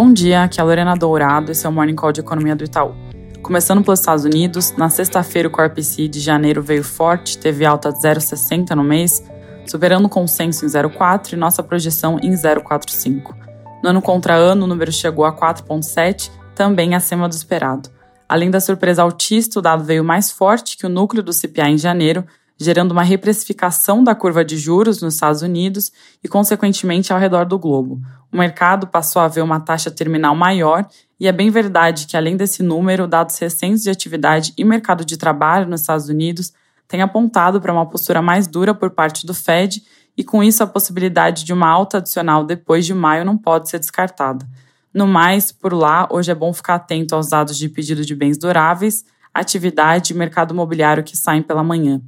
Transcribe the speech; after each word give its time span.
Bom 0.00 0.12
dia, 0.12 0.44
aqui 0.44 0.60
é 0.60 0.62
a 0.62 0.64
Lorena 0.64 0.94
Dourado, 0.94 1.50
esse 1.50 1.66
é 1.66 1.68
o 1.68 1.72
Morning 1.72 1.96
Call 1.96 2.12
de 2.12 2.20
Economia 2.20 2.54
do 2.54 2.62
Itaú. 2.62 2.94
Começando 3.42 3.82
pelos 3.82 3.98
Estados 3.98 4.24
Unidos, 4.24 4.72
na 4.76 4.88
sexta-feira 4.88 5.48
o 5.48 5.50
Corp 5.50 5.76
de 5.76 6.20
janeiro 6.20 6.62
veio 6.62 6.84
forte, 6.84 7.36
teve 7.36 7.66
alta 7.66 7.90
de 7.90 7.98
0,60 7.98 8.76
no 8.76 8.84
mês, 8.84 9.20
superando 9.66 10.04
o 10.06 10.08
consenso 10.08 10.64
em 10.64 10.68
0,4 10.68 11.32
e 11.32 11.36
nossa 11.36 11.64
projeção 11.64 12.16
em 12.22 12.30
0,45. 12.30 13.34
No 13.82 13.90
ano 13.90 14.00
contra 14.00 14.34
ano, 14.36 14.66
o 14.66 14.68
número 14.68 14.92
chegou 14.92 15.24
a 15.24 15.36
4,7, 15.36 16.30
também 16.54 16.94
acima 16.94 17.28
do 17.28 17.34
esperado. 17.34 17.90
Além 18.28 18.52
da 18.52 18.60
surpresa 18.60 19.02
altista, 19.02 19.58
o 19.58 19.62
dado 19.62 19.82
veio 19.82 20.04
mais 20.04 20.30
forte 20.30 20.76
que 20.76 20.86
o 20.86 20.88
núcleo 20.88 21.24
do 21.24 21.32
CPI 21.32 21.70
em 21.70 21.76
janeiro, 21.76 22.24
gerando 22.58 22.92
uma 22.92 23.02
reprecificação 23.02 24.02
da 24.02 24.14
curva 24.14 24.44
de 24.44 24.56
juros 24.56 25.00
nos 25.00 25.14
Estados 25.14 25.42
Unidos 25.42 25.92
e, 26.22 26.28
consequentemente, 26.28 27.12
ao 27.12 27.18
redor 27.18 27.44
do 27.44 27.58
globo. 27.58 28.00
O 28.32 28.36
mercado 28.36 28.88
passou 28.88 29.22
a 29.22 29.28
ver 29.28 29.42
uma 29.42 29.60
taxa 29.60 29.90
terminal 29.90 30.34
maior 30.34 30.86
e 31.20 31.28
é 31.28 31.32
bem 31.32 31.50
verdade 31.50 32.06
que, 32.06 32.16
além 32.16 32.36
desse 32.36 32.62
número, 32.62 33.06
dados 33.06 33.38
recentes 33.38 33.82
de 33.82 33.90
atividade 33.90 34.52
e 34.58 34.64
mercado 34.64 35.04
de 35.04 35.16
trabalho 35.16 35.68
nos 35.68 35.82
Estados 35.82 36.08
Unidos 36.08 36.52
têm 36.88 37.00
apontado 37.00 37.60
para 37.60 37.72
uma 37.72 37.86
postura 37.86 38.20
mais 38.20 38.46
dura 38.46 38.74
por 38.74 38.90
parte 38.90 39.24
do 39.24 39.32
Fed 39.32 39.82
e, 40.16 40.24
com 40.24 40.42
isso, 40.42 40.62
a 40.62 40.66
possibilidade 40.66 41.44
de 41.44 41.52
uma 41.52 41.68
alta 41.68 41.98
adicional 41.98 42.44
depois 42.44 42.84
de 42.84 42.92
maio 42.92 43.24
não 43.24 43.38
pode 43.38 43.68
ser 43.70 43.78
descartada. 43.78 44.44
No 44.92 45.06
mais, 45.06 45.52
por 45.52 45.72
lá, 45.72 46.08
hoje 46.10 46.32
é 46.32 46.34
bom 46.34 46.52
ficar 46.52 46.74
atento 46.74 47.14
aos 47.14 47.28
dados 47.28 47.56
de 47.56 47.68
pedido 47.68 48.04
de 48.04 48.16
bens 48.16 48.36
duráveis, 48.36 49.04
atividade 49.32 50.12
e 50.12 50.16
mercado 50.16 50.52
imobiliário 50.52 51.04
que 51.04 51.16
saem 51.16 51.42
pela 51.42 51.62
manhã. 51.62 52.00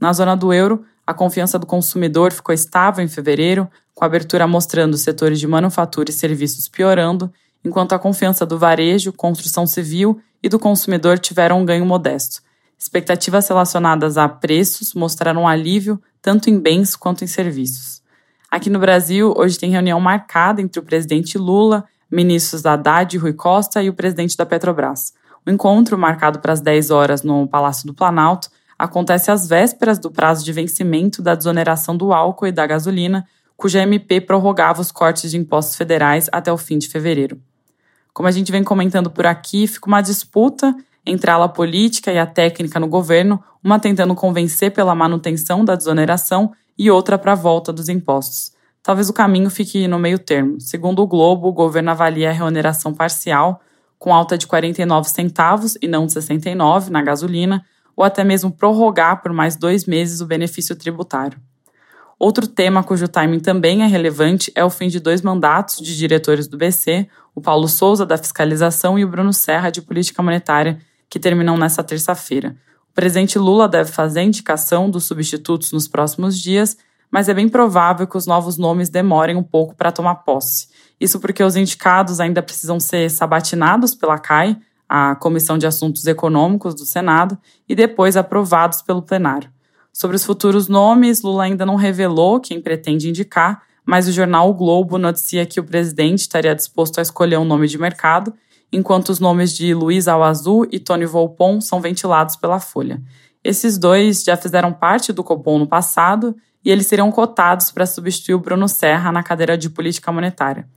Na 0.00 0.12
zona 0.12 0.36
do 0.36 0.52
euro, 0.52 0.84
a 1.06 1.12
confiança 1.12 1.58
do 1.58 1.66
consumidor 1.66 2.32
ficou 2.32 2.54
estável 2.54 3.04
em 3.04 3.08
fevereiro, 3.08 3.68
com 3.94 4.04
a 4.04 4.06
abertura 4.06 4.46
mostrando 4.46 4.94
os 4.94 5.00
setores 5.00 5.40
de 5.40 5.46
manufatura 5.46 6.10
e 6.10 6.12
serviços 6.12 6.68
piorando, 6.68 7.32
enquanto 7.64 7.94
a 7.94 7.98
confiança 7.98 8.46
do 8.46 8.58
varejo, 8.58 9.12
construção 9.12 9.66
civil 9.66 10.20
e 10.42 10.48
do 10.48 10.58
consumidor 10.58 11.18
tiveram 11.18 11.60
um 11.60 11.64
ganho 11.64 11.84
modesto. 11.84 12.42
Expectativas 12.78 13.48
relacionadas 13.48 14.16
a 14.16 14.28
preços 14.28 14.94
mostraram 14.94 15.42
um 15.42 15.48
alívio 15.48 16.00
tanto 16.22 16.48
em 16.48 16.60
bens 16.60 16.94
quanto 16.94 17.24
em 17.24 17.26
serviços. 17.26 18.00
Aqui 18.50 18.70
no 18.70 18.78
Brasil, 18.78 19.34
hoje 19.36 19.58
tem 19.58 19.70
reunião 19.70 20.00
marcada 20.00 20.60
entre 20.62 20.78
o 20.78 20.82
presidente 20.82 21.36
Lula, 21.36 21.84
ministros 22.10 22.62
da 22.62 22.74
Haddad 22.74 23.14
e 23.14 23.18
Rui 23.18 23.32
Costa 23.32 23.82
e 23.82 23.88
o 23.88 23.94
presidente 23.94 24.36
da 24.36 24.46
Petrobras. 24.46 25.12
O 25.44 25.50
encontro, 25.50 25.98
marcado 25.98 26.38
para 26.38 26.52
as 26.52 26.60
10 26.60 26.90
horas 26.90 27.22
no 27.22 27.48
Palácio 27.48 27.86
do 27.86 27.94
Planalto, 27.94 28.48
acontece 28.78 29.30
às 29.30 29.48
vésperas 29.48 29.98
do 29.98 30.10
prazo 30.10 30.44
de 30.44 30.52
vencimento 30.52 31.20
da 31.20 31.34
desoneração 31.34 31.96
do 31.96 32.12
álcool 32.12 32.46
e 32.46 32.52
da 32.52 32.66
gasolina, 32.66 33.26
cuja 33.56 33.82
MP 33.82 34.20
prorrogava 34.20 34.80
os 34.80 34.92
cortes 34.92 35.30
de 35.30 35.36
impostos 35.36 35.74
federais 35.74 36.28
até 36.30 36.52
o 36.52 36.56
fim 36.56 36.78
de 36.78 36.88
fevereiro. 36.88 37.40
Como 38.14 38.28
a 38.28 38.30
gente 38.30 38.52
vem 38.52 38.62
comentando 38.62 39.10
por 39.10 39.26
aqui, 39.26 39.66
fica 39.66 39.88
uma 39.88 40.00
disputa 40.00 40.74
entre 41.04 41.30
a 41.30 41.34
ala 41.34 41.48
política 41.48 42.12
e 42.12 42.18
a 42.18 42.26
técnica 42.26 42.78
no 42.78 42.86
governo, 42.86 43.42
uma 43.62 43.80
tentando 43.80 44.14
convencer 44.14 44.70
pela 44.72 44.94
manutenção 44.94 45.64
da 45.64 45.74
desoneração 45.74 46.52
e 46.78 46.90
outra 46.90 47.18
para 47.18 47.32
a 47.32 47.36
volta 47.36 47.72
dos 47.72 47.88
impostos. 47.88 48.52
Talvez 48.82 49.08
o 49.08 49.12
caminho 49.12 49.50
fique 49.50 49.88
no 49.88 49.98
meio 49.98 50.18
termo. 50.18 50.60
Segundo 50.60 51.02
o 51.02 51.06
Globo, 51.06 51.48
o 51.48 51.52
governo 51.52 51.90
avalia 51.90 52.30
a 52.30 52.32
reoneração 52.32 52.94
parcial, 52.94 53.60
com 53.98 54.14
alta 54.14 54.38
de 54.38 54.46
49 54.46 55.08
centavos 55.08 55.76
e 55.82 55.88
não 55.88 56.06
de 56.06 56.12
69 56.12 56.90
na 56.90 57.02
gasolina, 57.02 57.64
ou 57.98 58.04
até 58.04 58.22
mesmo 58.22 58.52
prorrogar 58.52 59.20
por 59.20 59.32
mais 59.32 59.56
dois 59.56 59.84
meses 59.84 60.20
o 60.20 60.26
benefício 60.26 60.76
tributário. 60.76 61.36
Outro 62.16 62.46
tema 62.46 62.84
cujo 62.84 63.08
timing 63.08 63.40
também 63.40 63.82
é 63.82 63.86
relevante 63.86 64.52
é 64.54 64.64
o 64.64 64.70
fim 64.70 64.86
de 64.86 65.00
dois 65.00 65.20
mandatos 65.20 65.78
de 65.78 65.96
diretores 65.96 66.46
do 66.46 66.56
BC, 66.56 67.08
o 67.34 67.40
Paulo 67.40 67.66
Souza, 67.66 68.06
da 68.06 68.16
Fiscalização, 68.16 68.96
e 68.96 69.04
o 69.04 69.08
Bruno 69.08 69.32
Serra, 69.32 69.70
de 69.70 69.82
Política 69.82 70.22
Monetária, 70.22 70.78
que 71.10 71.18
terminam 71.18 71.56
nesta 71.56 71.82
terça-feira. 71.82 72.54
O 72.88 72.94
presidente 72.94 73.36
Lula 73.36 73.66
deve 73.66 73.90
fazer 73.90 74.22
indicação 74.22 74.88
dos 74.88 75.04
substitutos 75.04 75.72
nos 75.72 75.88
próximos 75.88 76.38
dias, 76.38 76.76
mas 77.10 77.28
é 77.28 77.34
bem 77.34 77.48
provável 77.48 78.06
que 78.06 78.16
os 78.16 78.26
novos 78.26 78.56
nomes 78.56 78.88
demorem 78.88 79.34
um 79.34 79.42
pouco 79.42 79.74
para 79.74 79.90
tomar 79.90 80.16
posse. 80.16 80.68
Isso 81.00 81.18
porque 81.18 81.42
os 81.42 81.56
indicados 81.56 82.20
ainda 82.20 82.42
precisam 82.42 82.78
ser 82.78 83.10
sabatinados 83.10 83.92
pela 83.92 84.18
CAI, 84.18 84.56
à 84.88 85.14
Comissão 85.14 85.58
de 85.58 85.66
Assuntos 85.66 86.06
Econômicos 86.06 86.74
do 86.74 86.86
Senado 86.86 87.36
e 87.68 87.74
depois 87.74 88.16
aprovados 88.16 88.80
pelo 88.80 89.02
plenário. 89.02 89.50
Sobre 89.92 90.16
os 90.16 90.24
futuros 90.24 90.68
nomes, 90.68 91.22
Lula 91.22 91.44
ainda 91.44 91.66
não 91.66 91.76
revelou 91.76 92.40
quem 92.40 92.60
pretende 92.60 93.08
indicar, 93.08 93.62
mas 93.84 94.06
o 94.06 94.12
jornal 94.12 94.48
o 94.48 94.54
Globo 94.54 94.98
noticia 94.98 95.44
que 95.44 95.58
o 95.58 95.64
presidente 95.64 96.20
estaria 96.20 96.54
disposto 96.54 96.98
a 96.98 97.02
escolher 97.02 97.38
um 97.38 97.44
nome 97.44 97.66
de 97.66 97.78
mercado, 97.78 98.32
enquanto 98.72 99.08
os 99.08 99.18
nomes 99.18 99.52
de 99.52 99.74
Luiz 99.74 100.06
Alazul 100.08 100.66
e 100.70 100.78
Tony 100.78 101.06
Volpon 101.06 101.60
são 101.60 101.80
ventilados 101.80 102.36
pela 102.36 102.60
Folha. 102.60 103.02
Esses 103.42 103.78
dois 103.78 104.22
já 104.22 104.36
fizeram 104.36 104.72
parte 104.72 105.12
do 105.12 105.24
Copom 105.24 105.58
no 105.58 105.66
passado 105.66 106.36
e 106.64 106.70
eles 106.70 106.86
seriam 106.86 107.10
cotados 107.10 107.70
para 107.70 107.86
substituir 107.86 108.34
o 108.34 108.40
Bruno 108.40 108.68
Serra 108.68 109.10
na 109.10 109.22
cadeira 109.22 109.56
de 109.56 109.70
política 109.70 110.12
monetária. 110.12 110.68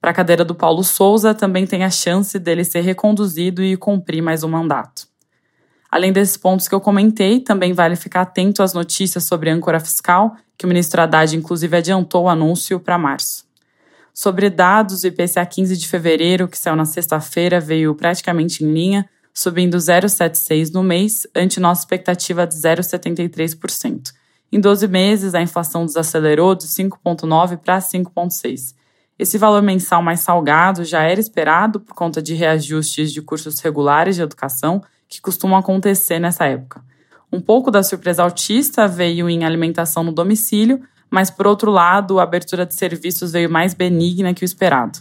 Para 0.00 0.12
a 0.12 0.14
cadeira 0.14 0.44
do 0.44 0.54
Paulo 0.54 0.82
Souza, 0.82 1.34
também 1.34 1.66
tem 1.66 1.84
a 1.84 1.90
chance 1.90 2.38
dele 2.38 2.64
ser 2.64 2.80
reconduzido 2.80 3.62
e 3.62 3.76
cumprir 3.76 4.22
mais 4.22 4.42
um 4.42 4.48
mandato. 4.48 5.06
Além 5.90 6.10
desses 6.10 6.38
pontos 6.38 6.66
que 6.66 6.74
eu 6.74 6.80
comentei, 6.80 7.40
também 7.40 7.74
vale 7.74 7.96
ficar 7.96 8.22
atento 8.22 8.62
às 8.62 8.72
notícias 8.72 9.24
sobre 9.24 9.50
âncora 9.50 9.78
fiscal, 9.78 10.34
que 10.56 10.64
o 10.64 10.68
ministro 10.68 11.02
Haddad 11.02 11.36
inclusive 11.36 11.76
adiantou 11.76 12.24
o 12.24 12.28
anúncio 12.30 12.80
para 12.80 12.96
março. 12.96 13.44
Sobre 14.14 14.48
dados, 14.48 15.02
o 15.02 15.06
IPCA 15.06 15.44
15 15.44 15.76
de 15.76 15.86
fevereiro, 15.86 16.48
que 16.48 16.56
saiu 16.56 16.76
na 16.76 16.86
sexta-feira, 16.86 17.60
veio 17.60 17.94
praticamente 17.94 18.64
em 18.64 18.72
linha, 18.72 19.08
subindo 19.34 19.76
0,76 19.76 20.72
no 20.72 20.82
mês, 20.82 21.26
ante 21.34 21.60
nossa 21.60 21.82
expectativa 21.82 22.46
de 22.46 22.54
0,73%. 22.54 24.12
Em 24.50 24.58
12 24.58 24.88
meses, 24.88 25.34
a 25.34 25.42
inflação 25.42 25.84
desacelerou 25.84 26.54
de 26.54 26.66
5,9 26.66 27.58
para 27.58 27.78
5,6. 27.78 28.79
Esse 29.20 29.36
valor 29.36 29.60
mensal 29.60 30.02
mais 30.02 30.20
salgado 30.20 30.82
já 30.82 31.02
era 31.02 31.20
esperado 31.20 31.78
por 31.78 31.94
conta 31.94 32.22
de 32.22 32.32
reajustes 32.32 33.12
de 33.12 33.20
cursos 33.20 33.60
regulares 33.60 34.16
de 34.16 34.22
educação 34.22 34.82
que 35.06 35.20
costumam 35.20 35.58
acontecer 35.58 36.18
nessa 36.18 36.46
época. 36.46 36.82
Um 37.30 37.38
pouco 37.38 37.70
da 37.70 37.82
surpresa 37.82 38.22
altista 38.22 38.88
veio 38.88 39.28
em 39.28 39.44
alimentação 39.44 40.02
no 40.02 40.10
domicílio, 40.10 40.80
mas 41.10 41.30
por 41.30 41.46
outro 41.46 41.70
lado, 41.70 42.18
a 42.18 42.22
abertura 42.22 42.64
de 42.64 42.74
serviços 42.74 43.32
veio 43.32 43.50
mais 43.50 43.74
benigna 43.74 44.32
que 44.32 44.42
o 44.42 44.46
esperado. 44.46 45.00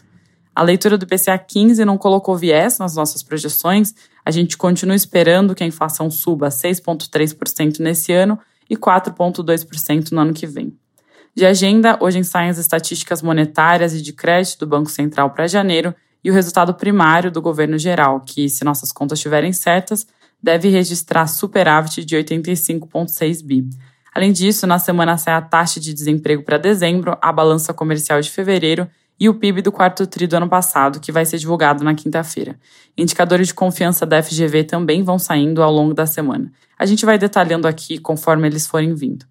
A 0.54 0.64
leitura 0.64 0.98
do 0.98 1.08
PCA 1.08 1.38
15 1.38 1.86
não 1.86 1.98
colocou 1.98 2.36
viés 2.36 2.78
nas 2.78 2.98
nossas 2.98 3.24
projeções. 3.24 3.96
A 4.26 4.32
gente 4.32 4.58
continua 4.58 4.98
esperando 4.98 5.56
que 5.56 5.64
a 5.64 5.68
inflação 5.68 6.12
suba 6.12 6.50
6,3% 6.50 7.80
nesse 7.80 8.12
ano 8.12 8.38
e 8.70 8.76
4,2% 8.76 10.12
no 10.12 10.20
ano 10.20 10.34
que 10.34 10.46
vem. 10.46 10.78
De 11.36 11.46
agenda, 11.46 11.98
hoje 12.02 12.24
saem 12.24 12.50
as 12.50 12.58
estatísticas 12.58 13.22
monetárias 13.22 13.94
e 13.94 14.02
de 14.02 14.12
crédito 14.12 14.60
do 14.60 14.68
Banco 14.68 14.90
Central 14.90 15.30
para 15.30 15.48
janeiro 15.48 15.94
e 16.24 16.30
o 16.30 16.34
resultado 16.34 16.74
primário 16.74 17.32
do 17.32 17.42
governo 17.42 17.78
geral, 17.78 18.20
que, 18.22 18.50
se 18.50 18.66
nossas 18.66 18.92
contas 18.92 19.20
estiverem 19.20 19.54
certas, 19.54 20.06
deve 20.42 20.70
registrar 20.70 21.28
superávit 21.28 22.04
de 22.04 22.16
85,6 22.16 23.44
bi. 23.44 23.70
Além 24.14 24.32
disso, 24.32 24.66
na 24.66 24.80
semana 24.80 25.18
sai 25.18 25.34
a 25.34 25.42
taxa 25.42 25.80
de 25.80 25.94
desemprego 25.94 26.44
para 26.44 26.58
dezembro, 26.58 27.18
a 27.22 27.32
balança 27.32 27.74
comercial 27.74 28.20
de 28.20 28.30
fevereiro 28.30 28.88
e 29.20 29.30
o 29.30 29.34
PIB 29.34 29.62
do 29.62 29.72
quarto 29.72 30.08
tri 30.08 30.26
do 30.26 30.38
ano 30.38 30.50
passado, 30.50 31.00
que 31.00 31.12
vai 31.12 31.26
ser 31.26 31.38
divulgado 31.38 31.84
na 31.84 31.94
quinta-feira. 31.94 32.58
Indicadores 32.98 33.48
de 33.48 33.54
confiança 33.54 34.06
da 34.06 34.24
FGV 34.24 34.64
também 34.64 35.04
vão 35.04 35.20
saindo 35.20 35.62
ao 35.62 35.72
longo 35.72 35.94
da 35.94 36.06
semana. 36.06 36.52
A 36.78 36.86
gente 36.86 37.06
vai 37.06 37.18
detalhando 37.18 37.68
aqui 37.68 37.98
conforme 37.98 38.48
eles 38.48 38.66
forem 38.66 38.96
vindo. 38.96 39.26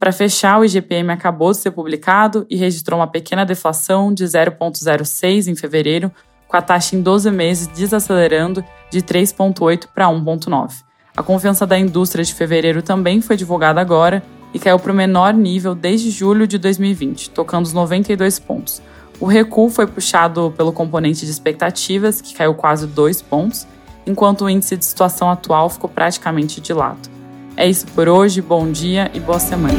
Para 0.00 0.12
fechar, 0.12 0.58
o 0.58 0.64
IGPM 0.64 1.12
acabou 1.12 1.50
de 1.50 1.58
ser 1.58 1.72
publicado 1.72 2.46
e 2.48 2.56
registrou 2.56 2.98
uma 2.98 3.06
pequena 3.06 3.44
deflação 3.44 4.14
de 4.14 4.24
0,06 4.24 5.46
em 5.46 5.54
fevereiro, 5.54 6.10
com 6.48 6.56
a 6.56 6.62
taxa 6.62 6.96
em 6.96 7.02
12 7.02 7.30
meses 7.30 7.66
desacelerando 7.66 8.64
de 8.90 9.02
3,8 9.02 9.88
para 9.94 10.06
1,9. 10.06 10.84
A 11.14 11.22
confiança 11.22 11.66
da 11.66 11.78
indústria 11.78 12.24
de 12.24 12.32
fevereiro 12.32 12.80
também 12.80 13.20
foi 13.20 13.36
divulgada 13.36 13.78
agora 13.78 14.22
e 14.54 14.58
caiu 14.58 14.78
para 14.78 14.90
o 14.90 14.94
menor 14.94 15.34
nível 15.34 15.74
desde 15.74 16.10
julho 16.10 16.46
de 16.46 16.56
2020, 16.56 17.28
tocando 17.28 17.66
os 17.66 17.74
92 17.74 18.38
pontos. 18.38 18.80
O 19.20 19.26
recuo 19.26 19.68
foi 19.68 19.86
puxado 19.86 20.50
pelo 20.56 20.72
componente 20.72 21.26
de 21.26 21.30
expectativas, 21.30 22.22
que 22.22 22.34
caiu 22.34 22.54
quase 22.54 22.86
2 22.86 23.20
pontos, 23.20 23.66
enquanto 24.06 24.46
o 24.46 24.48
índice 24.48 24.78
de 24.78 24.84
situação 24.86 25.30
atual 25.30 25.68
ficou 25.68 25.90
praticamente 25.90 26.58
de 26.58 26.72
lado. 26.72 27.19
É 27.56 27.68
isso 27.68 27.86
por 27.88 28.08
hoje, 28.08 28.40
bom 28.40 28.70
dia 28.70 29.10
e 29.12 29.20
boa 29.20 29.38
semana. 29.38 29.74